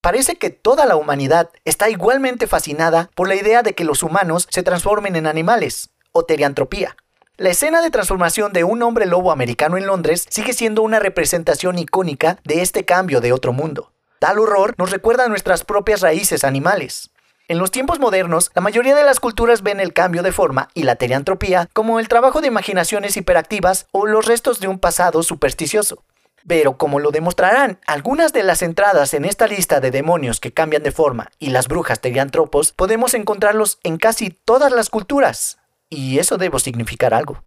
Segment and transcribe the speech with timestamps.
[0.00, 4.48] Parece que toda la humanidad está igualmente fascinada por la idea de que los humanos
[4.50, 6.96] se transformen en animales, o teriantropía.
[7.36, 11.78] La escena de transformación de un hombre lobo americano en Londres sigue siendo una representación
[11.78, 13.92] icónica de este cambio de otro mundo.
[14.18, 17.10] Tal horror nos recuerda a nuestras propias raíces animales.
[17.48, 20.84] En los tiempos modernos, la mayoría de las culturas ven el cambio de forma y
[20.84, 26.04] la teriantropía como el trabajo de imaginaciones hiperactivas o los restos de un pasado supersticioso.
[26.46, 30.82] Pero como lo demostrarán algunas de las entradas en esta lista de demonios que cambian
[30.82, 35.58] de forma y las brujas teriantropos, podemos encontrarlos en casi todas las culturas.
[35.88, 37.44] Y eso debe significar algo.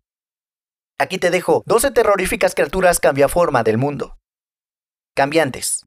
[0.99, 4.17] Aquí te dejo 12 terroríficas criaturas cambiaforma del mundo.
[5.15, 5.85] Cambiantes.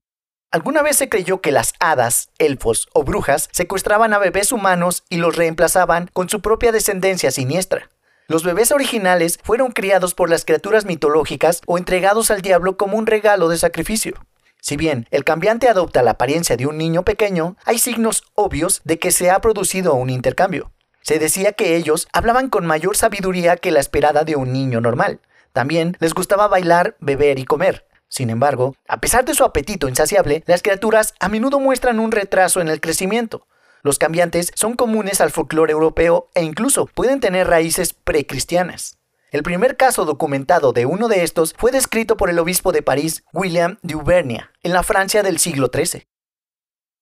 [0.51, 5.17] ¿Alguna vez se creyó que las hadas, elfos o brujas secuestraban a bebés humanos y
[5.17, 7.91] los reemplazaban con su propia descendencia siniestra?
[8.29, 13.07] Los bebés originales fueron criados por las criaturas mitológicas o entregados al diablo como un
[13.07, 14.15] regalo de sacrificio.
[14.61, 18.99] Si bien el cambiante adopta la apariencia de un niño pequeño, hay signos obvios de
[18.99, 20.73] que se ha producido un intercambio.
[21.03, 25.21] Se decía que ellos hablaban con mayor sabiduría que la esperada de un niño normal.
[25.53, 27.87] También les gustaba bailar, beber y comer.
[28.09, 32.61] Sin embargo, a pesar de su apetito insaciable, las criaturas a menudo muestran un retraso
[32.61, 33.47] en el crecimiento.
[33.87, 38.99] Los cambiantes son comunes al folclore europeo e incluso pueden tener raíces precristianas.
[39.31, 43.23] El primer caso documentado de uno de estos fue descrito por el obispo de París,
[43.33, 46.05] William de Auvergne, en la Francia del siglo XIII.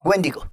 [0.04, 0.50] Wendigo.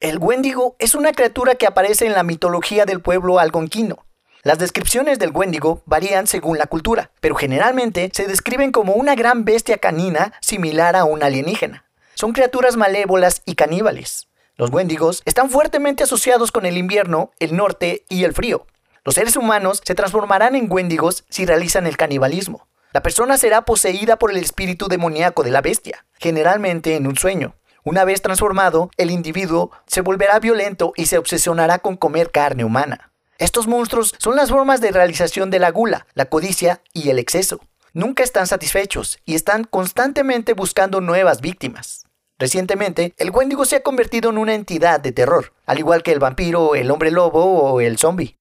[0.00, 4.04] El Wendigo es una criatura que aparece en la mitología del pueblo algonquino.
[4.42, 9.46] Las descripciones del Wendigo varían según la cultura, pero generalmente se describen como una gran
[9.46, 11.86] bestia canina similar a un alienígena.
[12.16, 14.29] Son criaturas malévolas y caníbales.
[14.60, 18.66] Los Wendigos están fuertemente asociados con el invierno, el norte y el frío.
[19.06, 22.68] Los seres humanos se transformarán en Wendigos si realizan el canibalismo.
[22.92, 27.54] La persona será poseída por el espíritu demoníaco de la bestia, generalmente en un sueño.
[27.84, 33.14] Una vez transformado, el individuo se volverá violento y se obsesionará con comer carne humana.
[33.38, 37.60] Estos monstruos son las formas de realización de la gula, la codicia y el exceso.
[37.94, 42.09] Nunca están satisfechos y están constantemente buscando nuevas víctimas.
[42.40, 46.20] Recientemente, el Wendigo se ha convertido en una entidad de terror, al igual que el
[46.20, 48.38] vampiro, el hombre lobo o el zombie.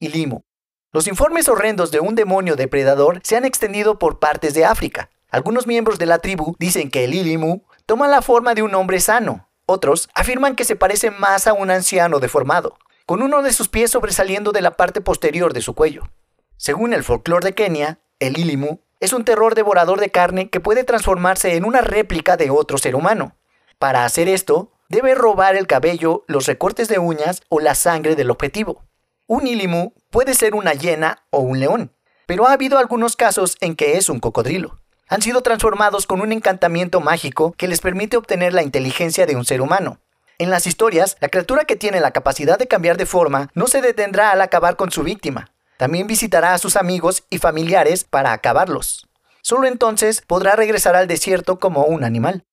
[0.00, 0.44] Ilimo.
[0.92, 5.08] Los informes horrendos de un demonio depredador se han extendido por partes de África.
[5.30, 8.98] Algunos miembros de la tribu dicen que el Ilimu toma la forma de un hombre
[8.98, 9.48] sano.
[9.66, 13.92] Otros afirman que se parece más a un anciano deformado, con uno de sus pies
[13.92, 16.10] sobresaliendo de la parte posterior de su cuello.
[16.56, 20.84] Según el folclore de Kenia, el Ilimu es un terror devorador de carne que puede
[20.84, 23.36] transformarse en una réplica de otro ser humano.
[23.78, 28.30] Para hacer esto, debe robar el cabello, los recortes de uñas o la sangre del
[28.30, 28.82] objetivo.
[29.26, 31.92] Un ilimu puede ser una hiena o un león,
[32.26, 34.78] pero ha habido algunos casos en que es un cocodrilo.
[35.08, 39.44] Han sido transformados con un encantamiento mágico que les permite obtener la inteligencia de un
[39.44, 40.00] ser humano.
[40.38, 43.80] En las historias, la criatura que tiene la capacidad de cambiar de forma no se
[43.82, 49.06] detendrá al acabar con su víctima, también visitará a sus amigos y familiares para acabarlos.
[49.42, 52.44] Solo entonces podrá regresar al desierto como un animal.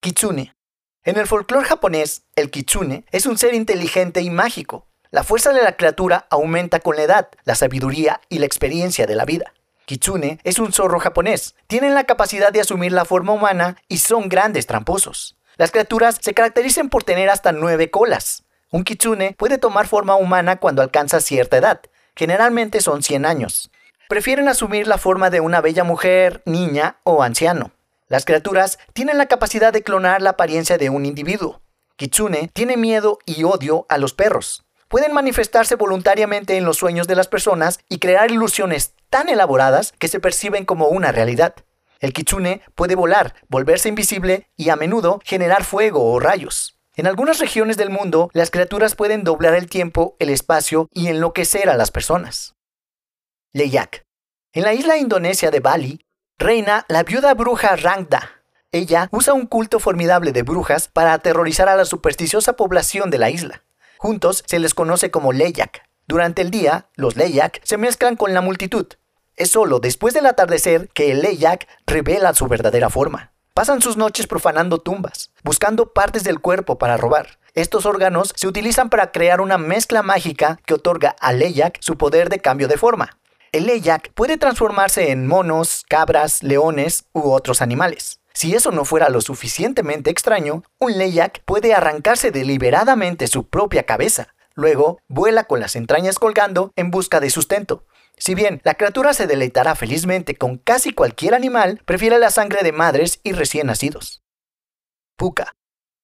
[0.00, 0.54] Kitsune.
[1.04, 4.86] En el folclore japonés, el kitsune es un ser inteligente y mágico.
[5.10, 9.14] La fuerza de la criatura aumenta con la edad, la sabiduría y la experiencia de
[9.14, 9.52] la vida.
[9.86, 11.54] Kitsune es un zorro japonés.
[11.68, 15.36] Tienen la capacidad de asumir la forma humana y son grandes tramposos.
[15.56, 18.42] Las criaturas se caracterizan por tener hasta nueve colas.
[18.70, 21.80] Un kitsune puede tomar forma humana cuando alcanza cierta edad,
[22.16, 23.70] generalmente son 100 años.
[24.08, 27.72] Prefieren asumir la forma de una bella mujer, niña o anciano.
[28.08, 31.60] Las criaturas tienen la capacidad de clonar la apariencia de un individuo.
[31.96, 34.64] Kitsune tiene miedo y odio a los perros.
[34.88, 40.08] Pueden manifestarse voluntariamente en los sueños de las personas y crear ilusiones tan elaboradas que
[40.08, 41.54] se perciben como una realidad.
[41.98, 46.75] El kitsune puede volar, volverse invisible y a menudo generar fuego o rayos.
[46.98, 51.68] En algunas regiones del mundo, las criaturas pueden doblar el tiempo, el espacio y enloquecer
[51.68, 52.54] a las personas.
[53.52, 54.06] Leyak.
[54.54, 56.06] En la isla indonesia de Bali,
[56.38, 58.42] reina la viuda bruja Rangda.
[58.72, 63.28] Ella usa un culto formidable de brujas para aterrorizar a la supersticiosa población de la
[63.28, 63.62] isla.
[63.98, 65.82] Juntos se les conoce como Leyak.
[66.06, 68.86] Durante el día, los Leyak se mezclan con la multitud.
[69.36, 73.35] Es solo después del atardecer que el Leyak revela su verdadera forma.
[73.56, 77.38] Pasan sus noches profanando tumbas, buscando partes del cuerpo para robar.
[77.54, 82.28] Estos órganos se utilizan para crear una mezcla mágica que otorga a Leyak su poder
[82.28, 83.16] de cambio de forma.
[83.52, 88.20] El Leyak puede transformarse en monos, cabras, leones u otros animales.
[88.34, 94.34] Si eso no fuera lo suficientemente extraño, un Leyak puede arrancarse deliberadamente su propia cabeza.
[94.54, 97.84] Luego, vuela con las entrañas colgando en busca de sustento.
[98.18, 102.72] Si bien la criatura se deleitará felizmente con casi cualquier animal, prefiere la sangre de
[102.72, 104.22] madres y recién nacidos.
[105.16, 105.54] Puka.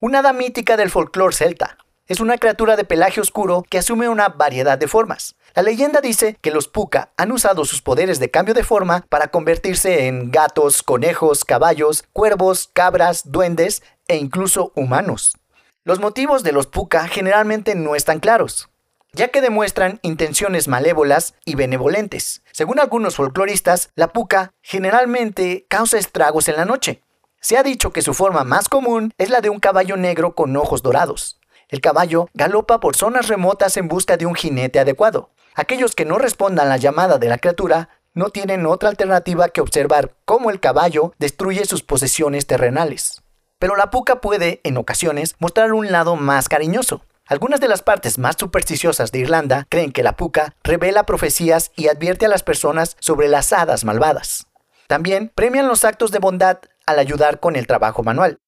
[0.01, 1.79] una hada mítica del folclore celta.
[2.07, 5.37] Es una criatura de pelaje oscuro que asume una variedad de formas.
[5.55, 9.29] La leyenda dice que los puka han usado sus poderes de cambio de forma para
[9.29, 15.37] convertirse en gatos, conejos, caballos, cuervos, cabras, duendes e incluso humanos.
[15.85, 18.69] Los motivos de los puka generalmente no están claros,
[19.15, 22.43] ya que demuestran intenciones malévolas y benevolentes.
[22.53, 27.03] Según algunos folcloristas, la puca generalmente causa estragos en la noche.
[27.41, 30.57] Se ha dicho que su forma más común es la de un caballo negro con
[30.57, 31.39] ojos dorados.
[31.69, 35.31] El caballo galopa por zonas remotas en busca de un jinete adecuado.
[35.55, 39.61] Aquellos que no respondan a la llamada de la criatura no tienen otra alternativa que
[39.61, 43.23] observar cómo el caballo destruye sus posesiones terrenales.
[43.59, 47.03] Pero la puca puede, en ocasiones, mostrar un lado más cariñoso.
[47.27, 51.89] Algunas de las partes más supersticiosas de Irlanda creen que la puca revela profecías y
[51.89, 54.49] advierte a las personas sobre las hadas malvadas.
[54.89, 58.41] También premian los actos de bondad al ayudar con el trabajo manual.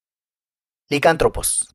[0.88, 1.74] Licántropos.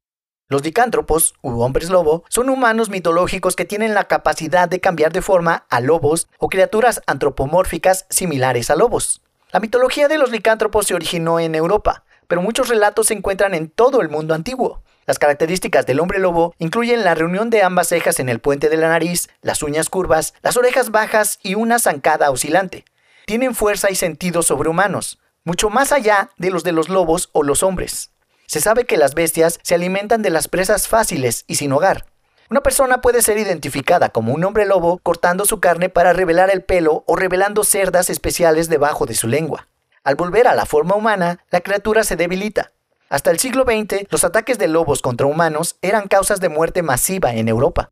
[0.50, 5.22] Los licántropos, u hombres lobo, son humanos mitológicos que tienen la capacidad de cambiar de
[5.22, 9.22] forma a lobos o criaturas antropomórficas similares a lobos.
[9.52, 13.70] La mitología de los licántropos se originó en Europa, pero muchos relatos se encuentran en
[13.70, 14.84] todo el mundo antiguo.
[15.10, 18.78] Las características del hombre lobo incluyen la reunión de ambas cejas en el puente de
[18.78, 22.86] la nariz, las uñas curvas, las orejas bajas y una zancada oscilante.
[23.26, 27.64] Tienen fuerza y sentidos sobrehumanos, mucho más allá de los de los lobos o los
[27.64, 28.12] hombres.
[28.46, 32.06] Se sabe que las bestias se alimentan de las presas fáciles y sin hogar.
[32.52, 36.62] Una persona puede ser identificada como un hombre lobo cortando su carne para revelar el
[36.62, 39.70] pelo o revelando cerdas especiales debajo de su lengua.
[40.04, 42.74] Al volver a la forma humana, la criatura se debilita.
[43.10, 47.34] Hasta el siglo XX, los ataques de lobos contra humanos eran causas de muerte masiva
[47.34, 47.90] en Europa.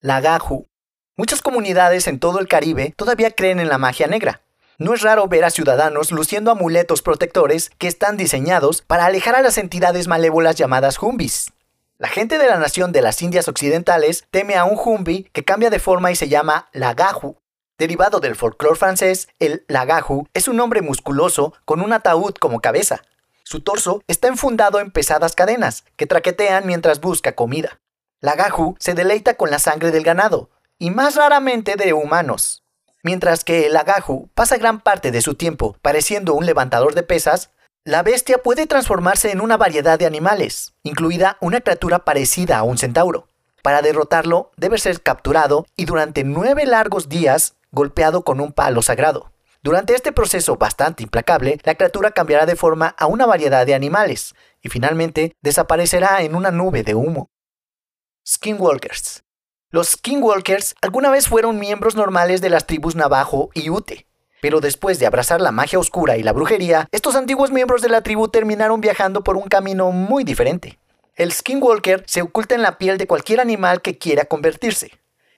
[0.00, 0.68] La Gaju.
[1.16, 4.42] Muchas comunidades en todo el Caribe todavía creen en la magia negra.
[4.78, 9.42] No es raro ver a ciudadanos luciendo amuletos protectores que están diseñados para alejar a
[9.42, 11.52] las entidades malévolas llamadas jumbis.
[11.98, 15.68] La gente de la nación de las Indias Occidentales teme a un jumbi que cambia
[15.68, 17.36] de forma y se llama lagaju.
[17.76, 23.02] Derivado del folclore francés, el lagaju es un hombre musculoso con un ataúd como cabeza.
[23.44, 27.80] Su torso está enfundado en pesadas cadenas que traquetean mientras busca comida.
[28.20, 32.62] Lagaju se deleita con la sangre del ganado, y más raramente de humanos.
[33.02, 37.50] Mientras que el agaju pasa gran parte de su tiempo pareciendo un levantador de pesas,
[37.84, 42.78] la bestia puede transformarse en una variedad de animales, incluida una criatura parecida a un
[42.78, 43.26] centauro.
[43.60, 49.31] Para derrotarlo, debe ser capturado y durante nueve largos días golpeado con un palo sagrado.
[49.62, 54.34] Durante este proceso bastante implacable, la criatura cambiará de forma a una variedad de animales
[54.60, 57.30] y finalmente desaparecerá en una nube de humo.
[58.26, 59.22] Skinwalkers
[59.72, 64.06] los Skinwalkers alguna vez fueron miembros normales de las tribus Navajo y Ute.
[64.42, 68.02] Pero después de abrazar la magia oscura y la brujería, estos antiguos miembros de la
[68.02, 70.78] tribu terminaron viajando por un camino muy diferente.
[71.16, 74.90] El Skinwalker se oculta en la piel de cualquier animal que quiera convertirse.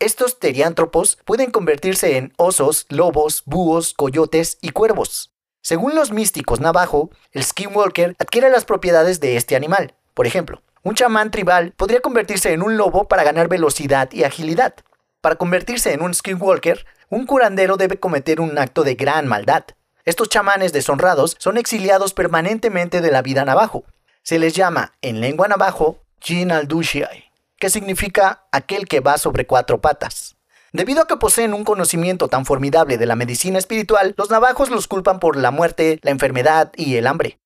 [0.04, 5.32] Estos teriántropos pueden convertirse en osos, lobos, búhos, coyotes y cuervos.
[5.62, 9.94] Según los místicos navajo, el Skinwalker adquiere las propiedades de este animal.
[10.12, 14.74] Por ejemplo, un chamán tribal podría convertirse en un lobo para ganar velocidad y agilidad.
[15.22, 19.64] Para convertirse en un skinwalker, un curandero debe cometer un acto de gran maldad.
[20.04, 23.84] Estos chamanes deshonrados son exiliados permanentemente de la vida navajo.
[24.22, 27.23] Se les llama, en lengua navajo, Jin al-Dushiai,
[27.64, 30.36] que significa aquel que va sobre cuatro patas.
[30.74, 34.86] Debido a que poseen un conocimiento tan formidable de la medicina espiritual, los navajos los
[34.86, 37.40] culpan por la muerte, la enfermedad y el hambre.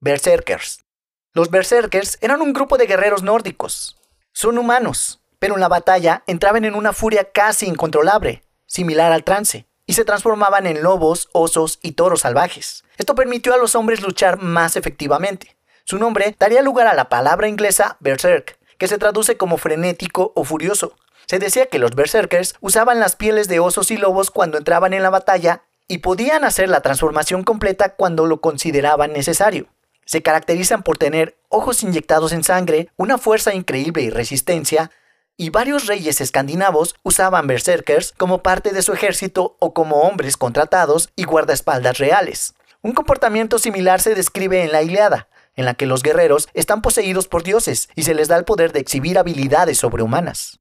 [0.00, 0.86] Berserkers.
[1.34, 3.98] Los berserkers eran un grupo de guerreros nórdicos.
[4.32, 9.66] Son humanos, pero en la batalla entraban en una furia casi incontrolable, similar al trance,
[9.84, 12.82] y se transformaban en lobos, osos y toros salvajes.
[12.96, 15.58] Esto permitió a los hombres luchar más efectivamente.
[15.84, 20.44] Su nombre daría lugar a la palabra inglesa berserk, que se traduce como frenético o
[20.44, 20.94] furioso.
[21.26, 25.02] Se decía que los berserkers usaban las pieles de osos y lobos cuando entraban en
[25.02, 29.68] la batalla y podían hacer la transformación completa cuando lo consideraban necesario
[30.08, 34.90] se caracterizan por tener ojos inyectados en sangre, una fuerza increíble y resistencia,
[35.36, 41.10] y varios reyes escandinavos usaban berserkers como parte de su ejército o como hombres contratados
[41.14, 42.54] y guardaespaldas reales.
[42.80, 45.28] Un comportamiento similar se describe en la Iliada,
[45.58, 48.72] en la que los guerreros están poseídos por dioses y se les da el poder
[48.72, 50.60] de exhibir habilidades sobrehumanas.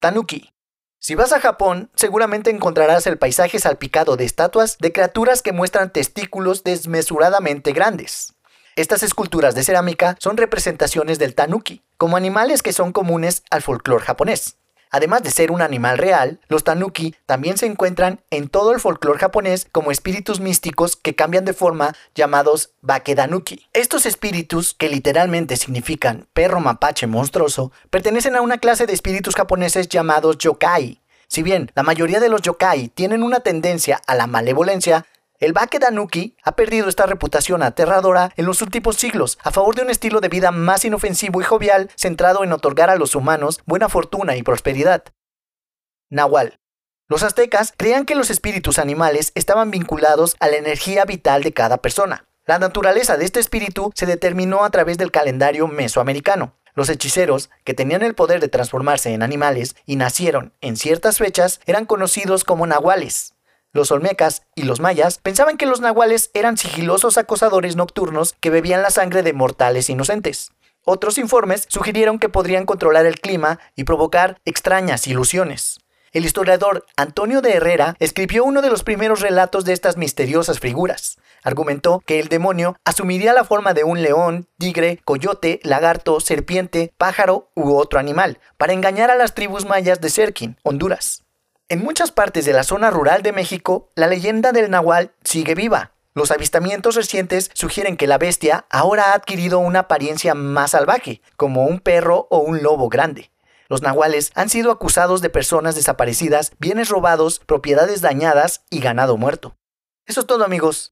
[0.00, 0.52] Tanuki.
[0.98, 5.92] Si vas a Japón, seguramente encontrarás el paisaje salpicado de estatuas de criaturas que muestran
[5.92, 8.34] testículos desmesuradamente grandes.
[8.74, 14.04] Estas esculturas de cerámica son representaciones del tanuki, como animales que son comunes al folclore
[14.04, 14.56] japonés.
[14.92, 19.18] Además de ser un animal real, los tanuki también se encuentran en todo el folclore
[19.18, 23.66] japonés como espíritus místicos que cambian de forma llamados bakedanuki.
[23.72, 29.88] Estos espíritus, que literalmente significan perro mapache monstruoso, pertenecen a una clase de espíritus japoneses
[29.88, 31.00] llamados yokai.
[31.26, 35.06] Si bien la mayoría de los yokai tienen una tendencia a la malevolencia,
[35.42, 39.90] el Bakedanuki ha perdido esta reputación aterradora en los últimos siglos a favor de un
[39.90, 44.36] estilo de vida más inofensivo y jovial centrado en otorgar a los humanos buena fortuna
[44.36, 45.02] y prosperidad.
[46.10, 46.60] Nahual.
[47.08, 51.78] Los aztecas creían que los espíritus animales estaban vinculados a la energía vital de cada
[51.78, 52.28] persona.
[52.46, 56.54] La naturaleza de este espíritu se determinó a través del calendario mesoamericano.
[56.74, 61.60] Los hechiceros, que tenían el poder de transformarse en animales y nacieron en ciertas fechas,
[61.66, 63.34] eran conocidos como nahuales.
[63.74, 68.82] Los olmecas y los mayas pensaban que los nahuales eran sigilosos acosadores nocturnos que bebían
[68.82, 70.52] la sangre de mortales inocentes.
[70.84, 75.78] Otros informes sugirieron que podrían controlar el clima y provocar extrañas ilusiones.
[76.12, 81.16] El historiador Antonio de Herrera escribió uno de los primeros relatos de estas misteriosas figuras.
[81.42, 87.50] Argumentó que el demonio asumiría la forma de un león, tigre, coyote, lagarto, serpiente, pájaro
[87.54, 91.24] u otro animal, para engañar a las tribus mayas de Serkin, Honduras.
[91.72, 95.92] En muchas partes de la zona rural de México, la leyenda del nahual sigue viva.
[96.12, 101.64] Los avistamientos recientes sugieren que la bestia ahora ha adquirido una apariencia más salvaje, como
[101.64, 103.30] un perro o un lobo grande.
[103.70, 109.56] Los nahuales han sido acusados de personas desaparecidas, bienes robados, propiedades dañadas y ganado muerto.
[110.04, 110.91] Eso es todo amigos.